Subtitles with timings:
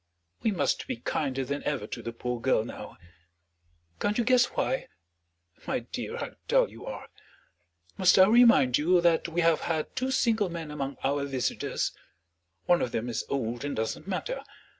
[0.41, 2.97] We must be kinder than ever to the poor girl now;
[3.99, 4.87] can't you guess why?
[5.67, 7.07] My dear, how dull you are!
[7.99, 11.91] Must I remind you that we have had two single men among our visitors?
[12.65, 14.41] One of them is old and doesn't matter.